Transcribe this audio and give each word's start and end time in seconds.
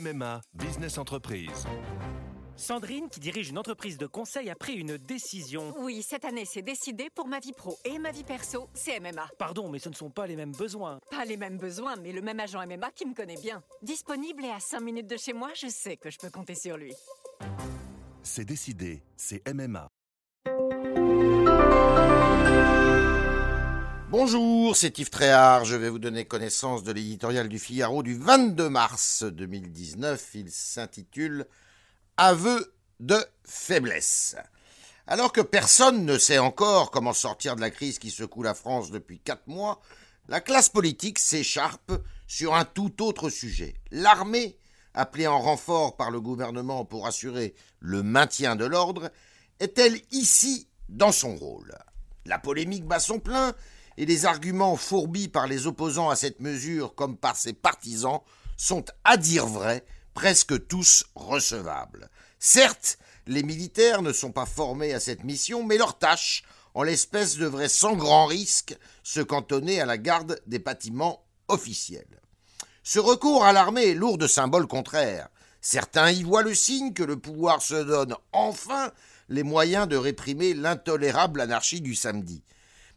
MMA 0.00 0.40
Business 0.54 0.96
Entreprise. 0.96 1.66
Sandrine, 2.56 3.08
qui 3.10 3.20
dirige 3.20 3.50
une 3.50 3.58
entreprise 3.58 3.98
de 3.98 4.06
conseil, 4.06 4.48
a 4.48 4.54
pris 4.54 4.74
une 4.74 4.96
décision. 4.96 5.74
Oui, 5.78 6.02
cette 6.02 6.24
année, 6.24 6.44
c'est 6.46 6.62
décidé 6.62 7.08
pour 7.14 7.26
ma 7.26 7.38
vie 7.38 7.52
pro 7.52 7.76
et 7.84 7.98
ma 7.98 8.10
vie 8.10 8.24
perso, 8.24 8.68
c'est 8.72 8.98
MMA. 8.98 9.28
Pardon, 9.38 9.68
mais 9.68 9.78
ce 9.78 9.88
ne 9.90 9.94
sont 9.94 10.10
pas 10.10 10.26
les 10.26 10.36
mêmes 10.36 10.52
besoins. 10.52 11.00
Pas 11.10 11.24
les 11.24 11.36
mêmes 11.36 11.58
besoins, 11.58 11.96
mais 11.96 12.12
le 12.12 12.22
même 12.22 12.40
agent 12.40 12.64
MMA 12.66 12.90
qui 12.92 13.06
me 13.06 13.14
connaît 13.14 13.40
bien. 13.40 13.62
Disponible 13.82 14.44
et 14.44 14.50
à 14.50 14.60
5 14.60 14.80
minutes 14.80 15.08
de 15.08 15.16
chez 15.16 15.34
moi, 15.34 15.50
je 15.54 15.68
sais 15.68 15.96
que 15.96 16.10
je 16.10 16.18
peux 16.18 16.30
compter 16.30 16.54
sur 16.54 16.76
lui. 16.76 16.94
C'est 18.22 18.44
décidé, 18.44 19.02
c'est 19.16 19.42
MMA. 19.52 19.90
Bonjour, 24.22 24.76
c'est 24.76 24.98
Yves 24.98 25.08
Tréhard. 25.08 25.64
Je 25.64 25.74
vais 25.76 25.88
vous 25.88 25.98
donner 25.98 26.26
connaissance 26.26 26.82
de 26.82 26.92
l'éditorial 26.92 27.48
du 27.48 27.58
Figaro 27.58 28.02
du 28.02 28.18
22 28.18 28.68
mars 28.68 29.22
2019. 29.22 30.34
Il 30.34 30.50
s'intitule 30.50 31.46
Aveu 32.18 32.74
de 33.00 33.16
faiblesse. 33.44 34.36
Alors 35.06 35.32
que 35.32 35.40
personne 35.40 36.04
ne 36.04 36.18
sait 36.18 36.36
encore 36.36 36.90
comment 36.90 37.14
sortir 37.14 37.56
de 37.56 37.62
la 37.62 37.70
crise 37.70 37.98
qui 37.98 38.10
secoue 38.10 38.42
la 38.42 38.52
France 38.52 38.90
depuis 38.90 39.20
quatre 39.20 39.46
mois, 39.46 39.80
la 40.28 40.42
classe 40.42 40.68
politique 40.68 41.18
s'écharpe 41.18 41.92
sur 42.26 42.54
un 42.54 42.66
tout 42.66 43.02
autre 43.02 43.30
sujet. 43.30 43.72
L'armée, 43.90 44.58
appelée 44.92 45.28
en 45.28 45.40
renfort 45.40 45.96
par 45.96 46.10
le 46.10 46.20
gouvernement 46.20 46.84
pour 46.84 47.06
assurer 47.06 47.54
le 47.78 48.02
maintien 48.02 48.54
de 48.54 48.66
l'ordre, 48.66 49.10
est-elle 49.60 49.98
ici 50.10 50.68
dans 50.90 51.10
son 51.10 51.36
rôle? 51.36 51.74
La 52.26 52.38
polémique 52.38 52.84
bat 52.84 53.00
son 53.00 53.18
plein 53.18 53.54
et 53.96 54.06
les 54.06 54.26
arguments 54.26 54.76
fourbis 54.76 55.28
par 55.28 55.46
les 55.46 55.66
opposants 55.66 56.10
à 56.10 56.16
cette 56.16 56.40
mesure 56.40 56.94
comme 56.94 57.16
par 57.16 57.36
ses 57.36 57.52
partisans 57.52 58.20
sont, 58.56 58.84
à 59.04 59.16
dire 59.16 59.46
vrai, 59.46 59.84
presque 60.14 60.66
tous 60.66 61.04
recevables. 61.14 62.10
Certes, 62.38 62.98
les 63.26 63.42
militaires 63.42 64.02
ne 64.02 64.12
sont 64.12 64.32
pas 64.32 64.46
formés 64.46 64.92
à 64.92 65.00
cette 65.00 65.24
mission, 65.24 65.64
mais 65.64 65.78
leur 65.78 65.98
tâche, 65.98 66.42
en 66.74 66.82
l'espèce, 66.82 67.36
devrait 67.36 67.68
sans 67.68 67.94
grand 67.94 68.26
risque 68.26 68.76
se 69.02 69.20
cantonner 69.20 69.80
à 69.80 69.86
la 69.86 69.98
garde 69.98 70.40
des 70.46 70.58
bâtiments 70.58 71.24
officiels. 71.48 72.20
Ce 72.82 72.98
recours 72.98 73.44
à 73.44 73.52
l'armée 73.52 73.90
est 73.90 73.94
lourd 73.94 74.18
de 74.18 74.26
symboles 74.26 74.66
contraires. 74.66 75.28
Certains 75.60 76.10
y 76.10 76.22
voient 76.22 76.42
le 76.42 76.54
signe 76.54 76.92
que 76.92 77.02
le 77.02 77.18
pouvoir 77.18 77.60
se 77.60 77.74
donne 77.74 78.16
enfin 78.32 78.90
les 79.28 79.42
moyens 79.42 79.86
de 79.86 79.96
réprimer 79.96 80.54
l'intolérable 80.54 81.40
anarchie 81.40 81.80
du 81.80 81.94
samedi. 81.94 82.42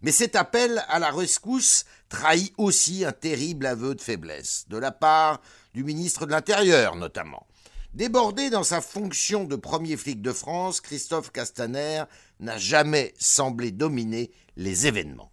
Mais 0.03 0.11
cet 0.11 0.35
appel 0.35 0.83
à 0.89 0.99
la 0.99 1.11
rescousse 1.11 1.85
trahit 2.09 2.53
aussi 2.57 3.05
un 3.05 3.13
terrible 3.13 3.65
aveu 3.65 3.95
de 3.95 4.01
faiblesse, 4.01 4.65
de 4.67 4.77
la 4.77 4.91
part 4.91 5.41
du 5.73 5.85
ministre 5.85 6.25
de 6.25 6.31
l'Intérieur 6.31 6.97
notamment. 6.97 7.47
Débordé 7.93 8.49
dans 8.49 8.63
sa 8.63 8.81
fonction 8.81 9.45
de 9.45 9.55
premier 9.55 9.95
flic 9.95 10.21
de 10.21 10.33
France, 10.33 10.81
Christophe 10.81 11.31
Castaner 11.31 12.03
n'a 12.41 12.57
jamais 12.57 13.13
semblé 13.17 13.71
dominer 13.71 14.31
les 14.57 14.87
événements. 14.87 15.31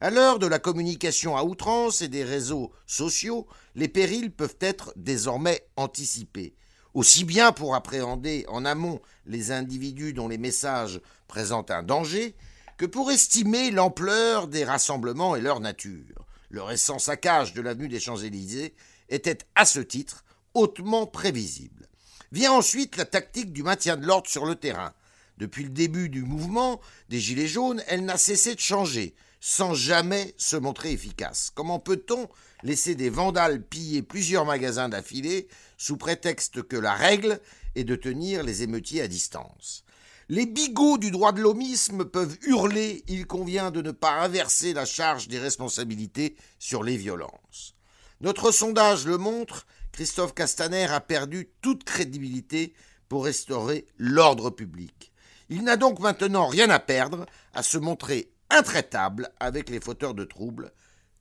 À 0.00 0.10
l'heure 0.10 0.38
de 0.38 0.46
la 0.46 0.58
communication 0.58 1.36
à 1.36 1.44
outrance 1.44 2.02
et 2.02 2.08
des 2.08 2.24
réseaux 2.24 2.72
sociaux, 2.86 3.46
les 3.74 3.88
périls 3.88 4.32
peuvent 4.32 4.58
être 4.60 4.92
désormais 4.96 5.66
anticipés, 5.76 6.56
aussi 6.92 7.24
bien 7.24 7.52
pour 7.52 7.74
appréhender 7.74 8.44
en 8.48 8.66
amont 8.66 9.00
les 9.24 9.50
individus 9.50 10.12
dont 10.12 10.28
les 10.28 10.36
messages 10.36 11.00
présentent 11.26 11.70
un 11.70 11.82
danger, 11.82 12.34
que 12.76 12.86
pour 12.86 13.10
estimer 13.10 13.70
l'ampleur 13.70 14.48
des 14.48 14.64
rassemblements 14.64 15.36
et 15.36 15.40
leur 15.40 15.60
nature. 15.60 16.26
Le 16.50 16.62
récent 16.62 16.98
saccage 16.98 17.54
de 17.54 17.62
l'avenue 17.62 17.88
des 17.88 18.00
Champs-Élysées 18.00 18.74
était, 19.08 19.38
à 19.54 19.64
ce 19.64 19.80
titre, 19.80 20.24
hautement 20.54 21.06
prévisible. 21.06 21.88
Vient 22.32 22.52
ensuite 22.52 22.96
la 22.96 23.04
tactique 23.04 23.52
du 23.52 23.62
maintien 23.62 23.96
de 23.96 24.06
l'ordre 24.06 24.28
sur 24.28 24.46
le 24.46 24.56
terrain. 24.56 24.92
Depuis 25.38 25.64
le 25.64 25.70
début 25.70 26.08
du 26.08 26.22
mouvement 26.22 26.80
des 27.08 27.20
Gilets 27.20 27.48
jaunes, 27.48 27.82
elle 27.86 28.04
n'a 28.04 28.16
cessé 28.16 28.54
de 28.54 28.60
changer, 28.60 29.14
sans 29.40 29.74
jamais 29.74 30.34
se 30.36 30.56
montrer 30.56 30.92
efficace. 30.92 31.50
Comment 31.54 31.78
peut-on 31.78 32.28
laisser 32.62 32.94
des 32.94 33.10
vandales 33.10 33.62
piller 33.62 34.02
plusieurs 34.02 34.44
magasins 34.44 34.88
d'affilée 34.88 35.48
sous 35.76 35.96
prétexte 35.96 36.62
que 36.62 36.76
la 36.76 36.94
règle 36.94 37.40
est 37.74 37.84
de 37.84 37.96
tenir 37.96 38.42
les 38.42 38.62
émeutiers 38.62 39.02
à 39.02 39.08
distance? 39.08 39.84
Les 40.28 40.46
bigots 40.46 40.98
du 40.98 41.10
droit 41.10 41.32
de 41.32 41.40
l'homisme 41.40 42.04
peuvent 42.04 42.36
hurler, 42.42 43.04
il 43.08 43.26
convient 43.26 43.70
de 43.70 43.82
ne 43.82 43.90
pas 43.90 44.22
inverser 44.22 44.72
la 44.72 44.86
charge 44.86 45.28
des 45.28 45.38
responsabilités 45.38 46.36
sur 46.58 46.82
les 46.82 46.96
violences. 46.96 47.74
Notre 48.20 48.50
sondage 48.50 49.06
le 49.06 49.18
montre, 49.18 49.66
Christophe 49.92 50.34
Castaner 50.34 50.84
a 50.84 51.00
perdu 51.00 51.50
toute 51.60 51.84
crédibilité 51.84 52.74
pour 53.08 53.24
restaurer 53.24 53.86
l'ordre 53.98 54.50
public. 54.50 55.12
Il 55.50 55.62
n'a 55.62 55.76
donc 55.76 56.00
maintenant 56.00 56.46
rien 56.46 56.70
à 56.70 56.78
perdre 56.78 57.26
à 57.52 57.62
se 57.62 57.76
montrer 57.76 58.32
intraitable 58.50 59.30
avec 59.40 59.68
les 59.68 59.80
fauteurs 59.80 60.14
de 60.14 60.24
troubles 60.24 60.72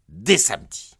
dès 0.08 0.38
samedi. 0.38 0.94